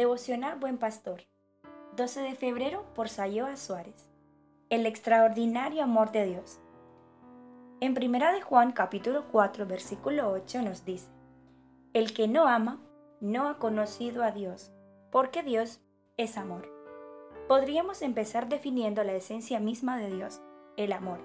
[0.00, 1.26] Devocional Buen Pastor.
[1.98, 4.08] 12 de febrero por Sayoa Suárez.
[4.70, 6.58] El extraordinario amor de Dios.
[7.80, 11.10] En Primera de Juan capítulo 4 versículo 8 nos dice,
[11.92, 12.80] El que no ama
[13.20, 14.72] no ha conocido a Dios,
[15.12, 15.82] porque Dios
[16.16, 16.66] es amor.
[17.46, 20.40] Podríamos empezar definiendo la esencia misma de Dios,
[20.78, 21.20] el amor.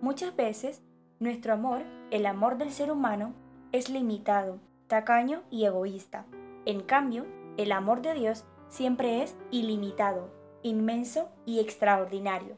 [0.00, 0.82] Muchas veces,
[1.20, 3.32] nuestro amor, el amor del ser humano,
[3.70, 4.58] es limitado,
[4.88, 6.26] tacaño y egoísta.
[6.64, 7.26] En cambio,
[7.56, 10.28] el amor de Dios siempre es ilimitado,
[10.62, 12.56] inmenso y extraordinario.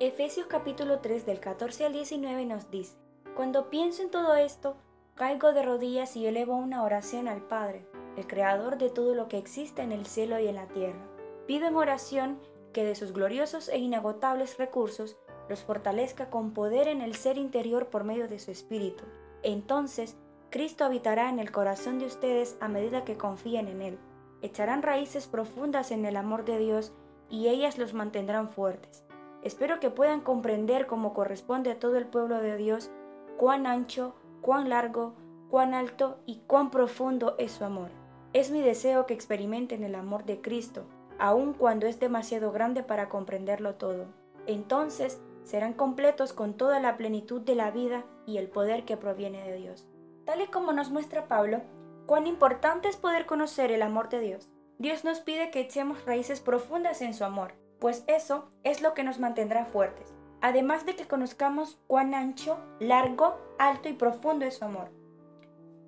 [0.00, 2.96] Efesios capítulo 3 del 14 al 19 nos dice,
[3.36, 4.76] Cuando pienso en todo esto,
[5.14, 7.86] caigo de rodillas y elevo una oración al Padre,
[8.16, 11.06] el Creador de todo lo que existe en el cielo y en la tierra.
[11.46, 12.40] Pido en oración
[12.72, 15.16] que de sus gloriosos e inagotables recursos
[15.48, 19.04] los fortalezca con poder en el ser interior por medio de su Espíritu.
[19.44, 20.16] Entonces,
[20.50, 23.98] Cristo habitará en el corazón de ustedes a medida que confíen en Él
[24.42, 26.92] echarán raíces profundas en el amor de Dios
[27.30, 29.04] y ellas los mantendrán fuertes.
[29.42, 32.90] Espero que puedan comprender como corresponde a todo el pueblo de Dios
[33.36, 35.14] cuán ancho, cuán largo,
[35.50, 37.90] cuán alto y cuán profundo es su amor.
[38.32, 40.84] Es mi deseo que experimenten el amor de Cristo,
[41.18, 44.06] aun cuando es demasiado grande para comprenderlo todo.
[44.46, 49.42] Entonces serán completos con toda la plenitud de la vida y el poder que proviene
[49.42, 49.86] de Dios.
[50.24, 51.62] Tal y como nos muestra Pablo,
[52.06, 54.50] Cuán importante es poder conocer el amor de Dios.
[54.78, 59.04] Dios nos pide que echemos raíces profundas en su amor, pues eso es lo que
[59.04, 64.64] nos mantendrá fuertes, además de que conozcamos cuán ancho, largo, alto y profundo es su
[64.64, 64.90] amor.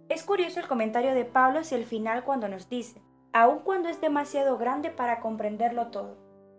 [0.08, 4.00] Es curioso el comentario de Pablo hacia el final cuando nos dice, aun cuando es
[4.00, 6.16] demasiado grande para comprenderlo todo.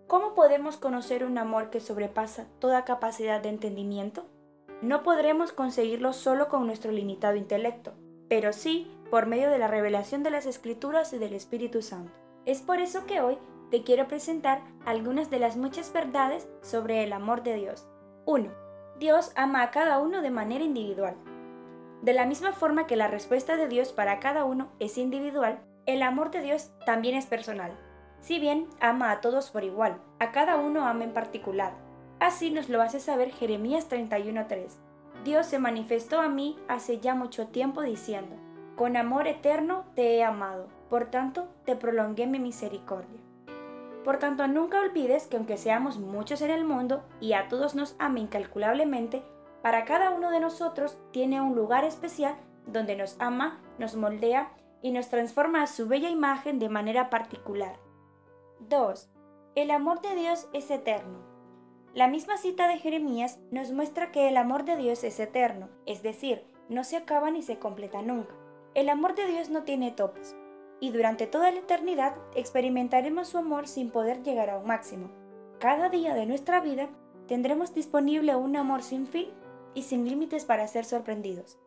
[0.07, 4.25] ¿Cómo podemos conocer un amor que sobrepasa toda capacidad de entendimiento?
[4.81, 7.93] No podremos conseguirlo solo con nuestro limitado intelecto,
[8.27, 12.11] pero sí por medio de la revelación de las Escrituras y del Espíritu Santo.
[12.45, 13.37] Es por eso que hoy
[13.71, 17.87] te quiero presentar algunas de las muchas verdades sobre el amor de Dios.
[18.25, 18.49] 1.
[18.99, 21.15] Dios ama a cada uno de manera individual.
[22.01, 26.03] De la misma forma que la respuesta de Dios para cada uno es individual, el
[26.03, 27.71] amor de Dios también es personal.
[28.19, 31.73] Si bien ama a todos por igual, a cada uno ama en particular.
[32.19, 34.67] Así nos lo hace saber Jeremías 31.3.
[35.23, 38.35] Dios se manifestó a mí hace ya mucho tiempo diciendo,
[38.75, 43.21] con amor eterno te he amado, por tanto te prolongué mi misericordia.
[44.03, 47.95] Por tanto, nunca olvides que aunque seamos muchos en el mundo y a todos nos
[47.97, 49.23] ame incalculablemente,
[49.63, 52.35] para cada uno de nosotros tiene un lugar especial
[52.67, 54.51] donde nos ama, nos moldea
[54.83, 57.79] y nos transforma a su bella imagen de manera particular.
[58.59, 59.09] 2.
[59.55, 61.19] El amor de Dios es eterno.
[61.95, 66.03] La misma cita de Jeremías nos muestra que el amor de Dios es eterno, es
[66.03, 68.35] decir, no se acaba ni se completa nunca.
[68.75, 70.35] El amor de Dios no tiene topes,
[70.81, 75.11] y durante toda la eternidad experimentaremos su amor sin poder llegar a un máximo.
[75.59, 76.89] Cada día de nuestra vida
[77.25, 79.29] tendremos disponible un amor sin fin
[79.75, 81.57] y sin límites para ser sorprendidos.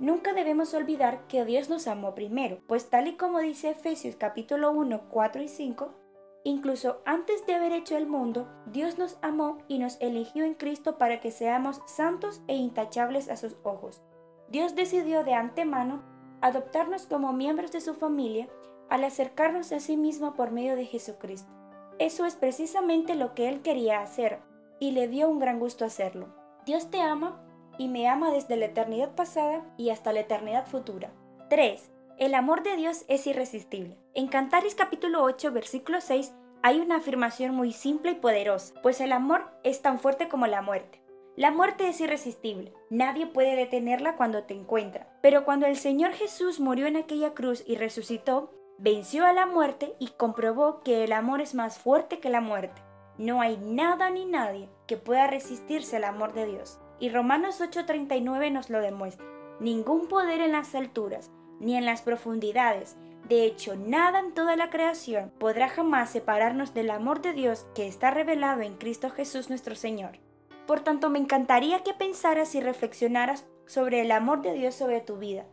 [0.00, 4.72] Nunca debemos olvidar que Dios nos amó primero, pues tal y como dice Efesios capítulo
[4.72, 5.94] 1, 4 y 5,
[6.42, 10.98] incluso antes de haber hecho el mundo, Dios nos amó y nos eligió en Cristo
[10.98, 14.02] para que seamos santos e intachables a sus ojos.
[14.48, 18.48] Dios decidió de antemano adoptarnos como miembros de su familia
[18.88, 21.50] al acercarnos a sí mismo por medio de Jesucristo.
[21.98, 24.40] Eso es precisamente lo que Él quería hacer
[24.78, 26.28] y le dio un gran gusto hacerlo.
[26.64, 27.40] Dios te ama
[27.78, 31.10] y me ama desde la eternidad pasada y hasta la eternidad futura.
[31.50, 31.90] 3.
[32.18, 33.96] El amor de Dios es irresistible.
[34.14, 36.32] En Cantares capítulo 8 versículo 6
[36.62, 40.60] hay una afirmación muy simple y poderosa, pues el amor es tan fuerte como la
[40.60, 41.00] muerte.
[41.38, 45.06] La muerte es irresistible, nadie puede detenerla cuando te encuentra.
[45.22, 49.94] Pero cuando el Señor Jesús murió en aquella cruz y resucitó, venció a la muerte
[50.00, 52.82] y comprobó que el amor es más fuerte que la muerte.
[53.18, 56.80] No hay nada ni nadie que pueda resistirse al amor de Dios.
[56.98, 59.24] Y Romanos 8:39 nos lo demuestra.
[59.60, 62.96] Ningún poder en las alturas, ni en las profundidades,
[63.28, 67.86] de hecho nada en toda la creación podrá jamás separarnos del amor de Dios que
[67.86, 70.18] está revelado en Cristo Jesús nuestro Señor.
[70.68, 75.16] Por tanto, me encantaría que pensaras y reflexionaras sobre el amor de Dios sobre tu
[75.16, 75.46] vida,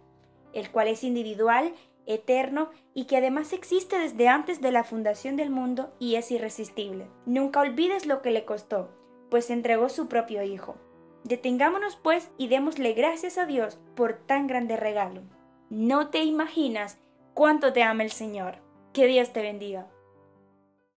[0.51, 1.73] el cual es individual,
[2.05, 7.07] eterno y que además existe desde antes de la fundación del mundo y es irresistible.
[7.25, 8.89] Nunca olvides lo que le costó,
[9.29, 10.75] pues entregó su propio Hijo.
[11.23, 15.21] Detengámonos pues y démosle gracias a Dios por tan grande regalo.
[15.69, 16.97] No te imaginas
[17.33, 18.57] cuánto te ama el Señor.
[18.91, 19.87] Que Dios te bendiga.